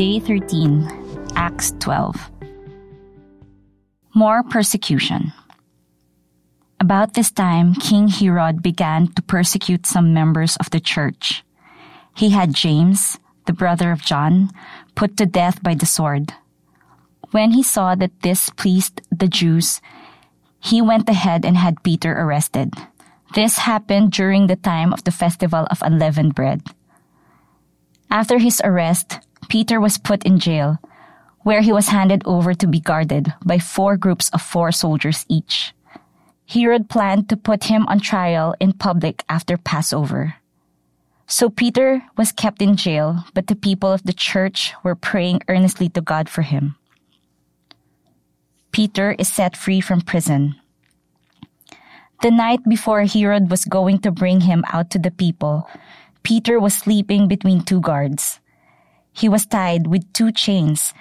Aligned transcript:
Day 0.00 0.18
13, 0.18 0.88
Acts 1.36 1.74
12. 1.78 2.16
More 4.14 4.42
persecution. 4.42 5.34
About 6.80 7.12
this 7.12 7.30
time, 7.30 7.74
King 7.74 8.08
Herod 8.08 8.62
began 8.62 9.08
to 9.12 9.20
persecute 9.20 9.84
some 9.84 10.14
members 10.14 10.56
of 10.56 10.70
the 10.70 10.80
church. 10.80 11.44
He 12.16 12.30
had 12.30 12.54
James, 12.54 13.18
the 13.44 13.52
brother 13.52 13.92
of 13.92 14.00
John, 14.00 14.48
put 14.94 15.18
to 15.18 15.26
death 15.26 15.62
by 15.62 15.74
the 15.74 15.84
sword. 15.84 16.32
When 17.32 17.50
he 17.50 17.62
saw 17.62 17.94
that 17.94 18.22
this 18.22 18.48
pleased 18.48 19.02
the 19.12 19.28
Jews, 19.28 19.82
he 20.64 20.80
went 20.80 21.10
ahead 21.10 21.44
and 21.44 21.58
had 21.58 21.82
Peter 21.82 22.12
arrested. 22.16 22.72
This 23.34 23.68
happened 23.68 24.12
during 24.12 24.46
the 24.46 24.56
time 24.56 24.94
of 24.94 25.04
the 25.04 25.12
festival 25.12 25.68
of 25.70 25.82
unleavened 25.82 26.34
bread. 26.34 26.62
After 28.10 28.38
his 28.38 28.62
arrest, 28.64 29.20
Peter 29.50 29.80
was 29.80 29.98
put 29.98 30.22
in 30.22 30.38
jail, 30.38 30.78
where 31.42 31.60
he 31.60 31.72
was 31.72 31.88
handed 31.88 32.22
over 32.24 32.54
to 32.54 32.68
be 32.68 32.78
guarded 32.78 33.34
by 33.44 33.58
four 33.58 33.96
groups 33.96 34.30
of 34.30 34.40
four 34.40 34.70
soldiers 34.70 35.26
each. 35.28 35.74
Herod 36.46 36.88
planned 36.88 37.28
to 37.28 37.36
put 37.36 37.64
him 37.64 37.84
on 37.88 37.98
trial 37.98 38.54
in 38.60 38.72
public 38.72 39.24
after 39.28 39.56
Passover. 39.58 40.34
So 41.26 41.50
Peter 41.50 42.02
was 42.16 42.30
kept 42.30 42.62
in 42.62 42.76
jail, 42.76 43.24
but 43.34 43.48
the 43.48 43.56
people 43.56 43.90
of 43.92 44.04
the 44.04 44.12
church 44.12 44.72
were 44.84 44.94
praying 44.94 45.42
earnestly 45.48 45.88
to 45.90 46.00
God 46.00 46.28
for 46.28 46.42
him. 46.42 46.76
Peter 48.70 49.16
is 49.18 49.26
set 49.26 49.56
free 49.56 49.80
from 49.80 50.00
prison. 50.00 50.54
The 52.22 52.30
night 52.30 52.60
before 52.68 53.02
Herod 53.02 53.50
was 53.50 53.64
going 53.64 53.98
to 54.00 54.12
bring 54.12 54.42
him 54.42 54.64
out 54.72 54.90
to 54.90 54.98
the 54.98 55.10
people, 55.10 55.68
Peter 56.22 56.60
was 56.60 56.74
sleeping 56.74 57.26
between 57.26 57.62
two 57.62 57.80
guards. 57.80 58.39
He 59.20 59.28
was 59.28 59.44
tied 59.44 59.86
with 59.86 60.10
two 60.14 60.32
chains, 60.32 60.94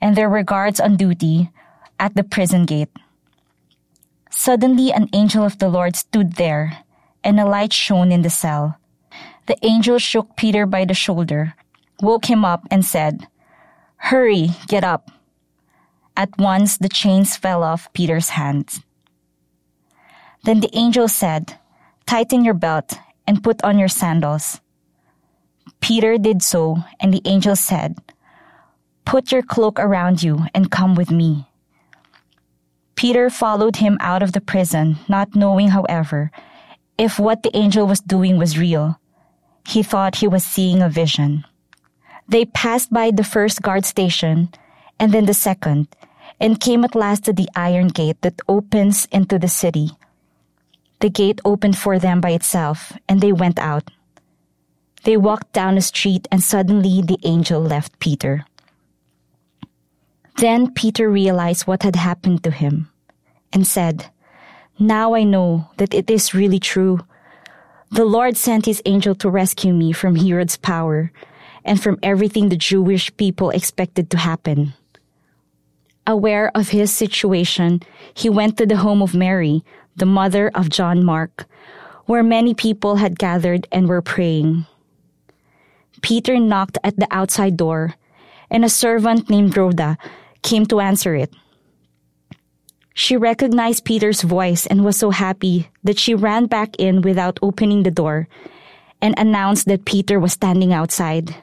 and 0.00 0.16
there 0.16 0.30
were 0.32 0.42
guards 0.42 0.80
on 0.80 0.96
duty 0.96 1.50
at 2.00 2.16
the 2.16 2.24
prison 2.24 2.64
gate. 2.64 2.88
Suddenly, 4.30 4.92
an 4.92 5.10
angel 5.12 5.44
of 5.44 5.58
the 5.58 5.68
Lord 5.68 5.94
stood 5.94 6.40
there, 6.40 6.78
and 7.22 7.38
a 7.38 7.44
light 7.44 7.74
shone 7.74 8.12
in 8.12 8.22
the 8.22 8.32
cell. 8.32 8.80
The 9.44 9.60
angel 9.60 9.98
shook 9.98 10.36
Peter 10.36 10.64
by 10.64 10.86
the 10.86 10.94
shoulder, 10.96 11.52
woke 12.00 12.24
him 12.24 12.46
up, 12.46 12.64
and 12.70 12.82
said, 12.82 13.28
Hurry, 14.08 14.56
get 14.68 14.82
up. 14.82 15.10
At 16.16 16.32
once 16.38 16.78
the 16.78 16.88
chains 16.88 17.36
fell 17.36 17.62
off 17.62 17.92
Peter's 17.92 18.40
hands. 18.40 18.80
Then 20.44 20.60
the 20.60 20.72
angel 20.72 21.08
said, 21.08 21.60
Tighten 22.06 22.42
your 22.42 22.56
belt 22.56 22.96
and 23.26 23.44
put 23.44 23.62
on 23.62 23.78
your 23.78 23.92
sandals. 23.92 24.62
Peter 25.80 26.18
did 26.18 26.42
so, 26.42 26.78
and 27.00 27.12
the 27.12 27.22
angel 27.24 27.56
said, 27.56 27.96
Put 29.04 29.30
your 29.30 29.42
cloak 29.42 29.78
around 29.78 30.22
you 30.22 30.46
and 30.54 30.70
come 30.70 30.94
with 30.94 31.10
me. 31.10 31.46
Peter 32.96 33.30
followed 33.30 33.76
him 33.76 33.98
out 34.00 34.22
of 34.22 34.32
the 34.32 34.40
prison, 34.40 34.98
not 35.08 35.36
knowing, 35.36 35.68
however, 35.68 36.30
if 36.98 37.18
what 37.18 37.42
the 37.42 37.54
angel 37.56 37.86
was 37.86 38.00
doing 38.00 38.38
was 38.38 38.58
real. 38.58 38.98
He 39.66 39.82
thought 39.82 40.16
he 40.16 40.28
was 40.28 40.44
seeing 40.44 40.82
a 40.82 40.88
vision. 40.88 41.44
They 42.28 42.46
passed 42.46 42.92
by 42.92 43.10
the 43.10 43.24
first 43.24 43.62
guard 43.62 43.84
station 43.84 44.48
and 44.98 45.12
then 45.12 45.26
the 45.26 45.34
second, 45.34 45.88
and 46.40 46.60
came 46.60 46.84
at 46.84 46.94
last 46.94 47.24
to 47.24 47.32
the 47.32 47.48
iron 47.54 47.88
gate 47.88 48.20
that 48.22 48.40
opens 48.48 49.06
into 49.12 49.38
the 49.38 49.48
city. 49.48 49.90
The 51.00 51.10
gate 51.10 51.40
opened 51.44 51.76
for 51.76 51.98
them 51.98 52.20
by 52.20 52.30
itself, 52.30 52.92
and 53.08 53.20
they 53.20 53.32
went 53.32 53.58
out. 53.58 53.90
They 55.06 55.16
walked 55.16 55.52
down 55.52 55.78
a 55.78 55.82
street, 55.82 56.26
and 56.32 56.42
suddenly 56.42 57.00
the 57.00 57.20
angel 57.22 57.62
left 57.62 58.00
Peter. 58.00 58.44
Then 60.38 60.74
Peter 60.74 61.08
realized 61.08 61.68
what 61.68 61.84
had 61.84 61.94
happened 61.94 62.42
to 62.42 62.50
him 62.50 62.90
and 63.52 63.64
said, 63.64 64.10
Now 64.80 65.14
I 65.14 65.22
know 65.22 65.70
that 65.76 65.94
it 65.94 66.10
is 66.10 66.34
really 66.34 66.58
true. 66.58 67.06
The 67.92 68.04
Lord 68.04 68.36
sent 68.36 68.66
his 68.66 68.82
angel 68.84 69.14
to 69.22 69.30
rescue 69.30 69.72
me 69.72 69.92
from 69.92 70.16
Herod's 70.16 70.56
power 70.56 71.12
and 71.64 71.80
from 71.80 72.00
everything 72.02 72.48
the 72.48 72.56
Jewish 72.56 73.16
people 73.16 73.50
expected 73.50 74.10
to 74.10 74.18
happen. 74.18 74.74
Aware 76.04 76.50
of 76.56 76.70
his 76.70 76.90
situation, 76.90 77.80
he 78.12 78.28
went 78.28 78.58
to 78.58 78.66
the 78.66 78.78
home 78.78 79.02
of 79.02 79.14
Mary, 79.14 79.62
the 79.94 80.04
mother 80.04 80.50
of 80.52 80.68
John 80.68 81.04
Mark, 81.04 81.46
where 82.06 82.24
many 82.24 82.54
people 82.54 82.96
had 82.96 83.20
gathered 83.20 83.68
and 83.70 83.86
were 83.86 84.02
praying. 84.02 84.66
Peter 86.02 86.38
knocked 86.38 86.78
at 86.84 86.96
the 86.96 87.08
outside 87.10 87.56
door, 87.56 87.94
and 88.50 88.64
a 88.64 88.68
servant 88.68 89.28
named 89.30 89.56
Rhoda 89.56 89.98
came 90.42 90.66
to 90.66 90.80
answer 90.80 91.14
it. 91.14 91.32
She 92.94 93.16
recognized 93.16 93.84
Peter's 93.84 94.22
voice 94.22 94.66
and 94.66 94.84
was 94.84 94.96
so 94.96 95.10
happy 95.10 95.68
that 95.84 95.98
she 95.98 96.14
ran 96.14 96.46
back 96.46 96.76
in 96.78 97.02
without 97.02 97.38
opening 97.42 97.82
the 97.82 97.90
door 97.90 98.28
and 99.02 99.14
announced 99.18 99.66
that 99.66 99.84
Peter 99.84 100.18
was 100.18 100.32
standing 100.32 100.72
outside. 100.72 101.36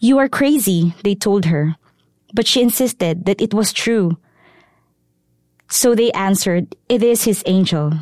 You 0.00 0.18
are 0.18 0.28
crazy, 0.28 0.94
they 1.04 1.14
told 1.14 1.44
her 1.46 1.76
but 2.36 2.46
she 2.46 2.62
insisted 2.62 3.24
that 3.24 3.40
it 3.40 3.54
was 3.54 3.72
true. 3.72 4.18
So 5.68 5.94
they 5.94 6.12
answered, 6.12 6.76
It 6.88 7.02
is 7.02 7.24
his 7.24 7.42
angel. 7.46 7.92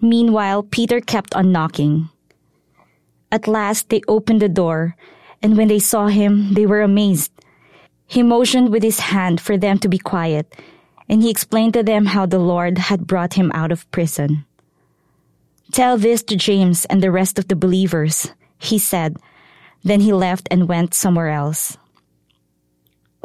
Meanwhile, 0.00 0.64
Peter 0.64 1.00
kept 1.00 1.34
on 1.34 1.52
knocking. 1.52 2.08
At 3.30 3.48
last, 3.48 3.88
they 3.88 4.02
opened 4.08 4.40
the 4.40 4.48
door, 4.48 4.96
and 5.42 5.56
when 5.56 5.68
they 5.68 5.78
saw 5.78 6.06
him, 6.06 6.54
they 6.54 6.66
were 6.66 6.82
amazed. 6.82 7.32
He 8.06 8.22
motioned 8.22 8.70
with 8.70 8.82
his 8.82 9.00
hand 9.00 9.40
for 9.40 9.58
them 9.58 9.78
to 9.80 9.88
be 9.88 9.98
quiet, 9.98 10.54
and 11.08 11.22
he 11.22 11.30
explained 11.30 11.74
to 11.74 11.82
them 11.82 12.06
how 12.06 12.26
the 12.26 12.38
Lord 12.38 12.78
had 12.78 13.06
brought 13.06 13.34
him 13.34 13.50
out 13.54 13.72
of 13.72 13.90
prison. 13.90 14.44
Tell 15.72 15.98
this 15.98 16.22
to 16.24 16.36
James 16.36 16.84
and 16.86 17.02
the 17.02 17.10
rest 17.10 17.38
of 17.38 17.48
the 17.48 17.56
believers, 17.56 18.30
he 18.58 18.78
said. 18.78 19.16
Then 19.82 20.00
he 20.00 20.12
left 20.12 20.48
and 20.50 20.68
went 20.68 20.94
somewhere 20.94 21.30
else. 21.30 21.76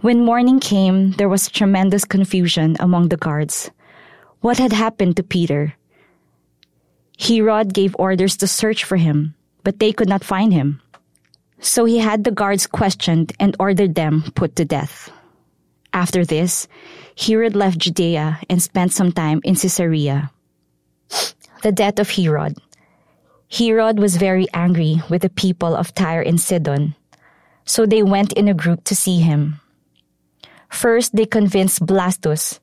When 0.02 0.26
morning 0.26 0.60
came, 0.60 1.12
there 1.14 1.30
was 1.30 1.50
tremendous 1.50 2.06
confusion 2.06 2.76
among 2.80 3.10
the 3.10 3.18
guards. 3.18 3.70
What 4.42 4.58
had 4.58 4.74
happened 4.74 5.18
to 5.18 5.24
Peter? 5.24 5.76
Herod 7.20 7.74
gave 7.74 7.96
orders 8.00 8.36
to 8.38 8.48
search 8.48 8.84
for 8.84 8.98
him, 8.98 9.36
but 9.64 9.80
they 9.80 9.92
could 9.92 10.10
not 10.10 10.24
find 10.24 10.54
him. 10.54 10.82
So 11.60 11.86
he 11.86 12.00
had 12.00 12.24
the 12.24 12.32
guards 12.32 12.66
questioned 12.66 13.34
and 13.40 13.56
ordered 13.60 13.96
them 13.96 14.24
put 14.36 14.56
to 14.56 14.66
death. 14.66 15.12
After 15.94 16.26
this, 16.26 16.68
Herod 17.18 17.56
left 17.56 17.78
Judea 17.78 18.40
and 18.50 18.62
spent 18.62 18.94
some 18.94 19.12
time 19.12 19.42
in 19.44 19.56
Caesarea. 19.56 20.32
The 21.62 21.72
death 21.72 22.00
of 22.00 22.10
Herod. 22.10 22.58
Herod 23.52 24.00
was 24.00 24.16
very 24.16 24.48
angry 24.54 25.02
with 25.10 25.22
the 25.22 25.30
people 25.30 25.76
of 25.76 25.94
Tyre 25.94 26.22
and 26.22 26.40
Sidon, 26.40 26.96
so 27.66 27.86
they 27.86 28.02
went 28.02 28.34
in 28.34 28.48
a 28.48 28.54
group 28.54 28.86
to 28.86 28.96
see 28.96 29.20
him. 29.20 29.60
First, 30.70 31.16
they 31.16 31.26
convinced 31.26 31.86
Blastus, 31.86 32.60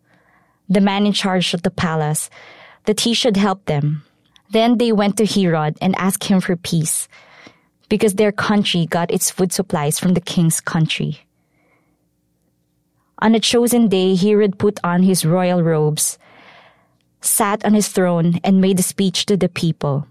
the 0.69 0.81
man 0.81 1.05
in 1.05 1.13
charge 1.13 1.53
of 1.53 1.63
the 1.63 1.71
palace, 1.71 2.31
that 2.87 3.01
he 3.01 3.13
should 3.13 3.37
help 3.37 3.67
them. 3.67 4.03
Then 4.51 4.79
they 4.79 4.93
went 4.93 5.17
to 5.19 5.27
Herod 5.27 5.77
and 5.81 5.95
asked 5.97 6.25
him 6.25 6.41
for 6.41 6.57
peace, 6.57 7.09
because 7.89 8.15
their 8.15 8.33
country 8.33 8.87
got 8.87 9.11
its 9.11 9.31
food 9.31 9.53
supplies 9.53 9.99
from 9.99 10.15
the 10.15 10.21
king's 10.21 10.61
country. 10.61 11.21
On 13.21 13.35
a 13.35 13.41
chosen 13.41 13.89
day, 13.89 14.15
Herod 14.15 14.59
put 14.59 14.79
on 14.85 15.03
his 15.03 15.25
royal 15.25 15.63
robes, 15.63 16.19
sat 17.21 17.65
on 17.65 17.75
his 17.75 17.89
throne, 17.89 18.39
and 18.45 18.61
made 18.61 18.79
a 18.79 18.83
speech 18.83 19.27
to 19.27 19.37
the 19.37 19.49
people. 19.49 20.07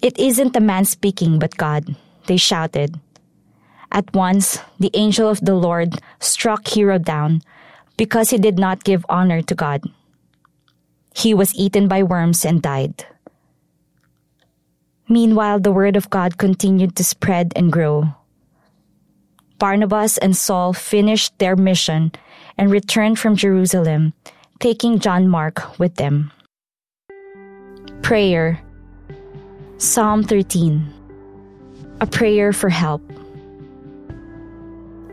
It 0.00 0.18
isn't 0.18 0.54
a 0.54 0.60
man 0.60 0.84
speaking, 0.84 1.38
but 1.38 1.56
God, 1.56 1.96
they 2.26 2.36
shouted. 2.36 3.00
At 3.90 4.14
once, 4.14 4.60
the 4.78 4.90
angel 4.94 5.28
of 5.28 5.40
the 5.40 5.54
Lord 5.54 6.00
struck 6.20 6.68
Herod 6.68 7.04
down 7.04 7.42
because 7.96 8.30
he 8.30 8.38
did 8.38 8.58
not 8.58 8.84
give 8.84 9.06
honor 9.08 9.42
to 9.42 9.54
God. 9.54 9.82
He 11.16 11.32
was 11.32 11.54
eaten 11.54 11.88
by 11.88 12.02
worms 12.02 12.44
and 12.44 12.60
died. 12.60 13.06
Meanwhile, 15.08 15.60
the 15.60 15.72
word 15.72 15.96
of 15.96 16.10
God 16.10 16.36
continued 16.36 16.94
to 16.96 17.04
spread 17.04 17.54
and 17.56 17.72
grow. 17.72 18.12
Barnabas 19.58 20.18
and 20.18 20.36
Saul 20.36 20.74
finished 20.74 21.32
their 21.38 21.56
mission 21.56 22.12
and 22.58 22.70
returned 22.70 23.18
from 23.18 23.34
Jerusalem, 23.34 24.12
taking 24.60 24.98
John 24.98 25.26
Mark 25.26 25.78
with 25.78 25.94
them. 25.94 26.32
Prayer 28.02 28.60
Psalm 29.78 30.22
13 30.22 30.92
A 32.02 32.06
prayer 32.06 32.52
for 32.52 32.68
help. 32.68 33.00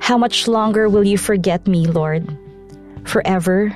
How 0.01 0.17
much 0.17 0.49
longer 0.49 0.89
will 0.89 1.05
you 1.05 1.17
forget 1.17 1.65
me, 1.65 1.87
Lord? 1.87 2.27
Forever? 3.05 3.71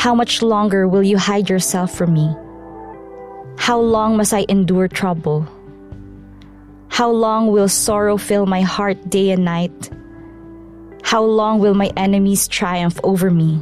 How 0.00 0.14
much 0.14 0.40
longer 0.40 0.88
will 0.88 1.02
you 1.02 1.18
hide 1.18 1.50
yourself 1.50 1.92
from 1.92 2.14
me? 2.14 2.34
How 3.58 3.78
long 3.78 4.16
must 4.16 4.32
I 4.32 4.46
endure 4.48 4.88
trouble? 4.88 5.46
How 6.88 7.10
long 7.10 7.52
will 7.52 7.68
sorrow 7.68 8.16
fill 8.16 8.46
my 8.46 8.62
heart 8.62 8.96
day 9.10 9.28
and 9.28 9.44
night? 9.44 9.90
How 11.02 11.22
long 11.22 11.60
will 11.60 11.74
my 11.74 11.92
enemies 11.98 12.48
triumph 12.48 12.98
over 13.04 13.30
me? 13.30 13.60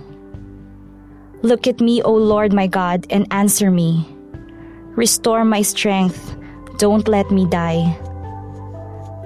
Look 1.43 1.67
at 1.67 1.81
me, 1.81 2.03
O 2.03 2.15
Lord 2.15 2.53
my 2.53 2.69
God, 2.69 3.05
and 3.11 3.27
answer 3.33 3.73
me. 3.73 4.07
Restore 4.95 5.45
my 5.45 5.63
strength. 5.63 6.39
Don't 6.79 7.09
let 7.09 7.33
me 7.33 7.47
die. 7.47 7.99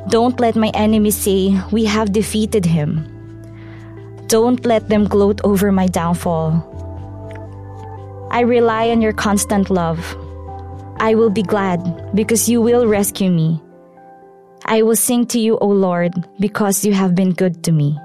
Don't 0.09 0.41
let 0.41 0.57
my 0.57 0.71
enemies 0.73 1.19
say, 1.19 1.61
We 1.73 1.85
have 1.85 2.15
defeated 2.17 2.65
him. 2.65 3.05
Don't 4.29 4.65
let 4.65 4.89
them 4.89 5.05
gloat 5.05 5.43
over 5.45 5.71
my 5.71 5.89
downfall. 5.89 6.72
I 8.33 8.41
rely 8.41 8.89
on 8.89 9.03
your 9.03 9.13
constant 9.13 9.69
love. 9.69 10.01
I 10.97 11.15
will 11.15 11.29
be 11.29 11.43
glad 11.43 12.15
because 12.15 12.49
you 12.49 12.63
will 12.63 12.87
rescue 12.87 13.31
me. 13.31 13.61
I 14.65 14.81
will 14.81 14.97
sing 14.97 15.27
to 15.27 15.39
you, 15.39 15.59
O 15.59 15.69
Lord, 15.69 16.13
because 16.41 16.83
you 16.83 16.95
have 16.95 17.15
been 17.15 17.33
good 17.33 17.63
to 17.65 17.73
me. 17.73 17.99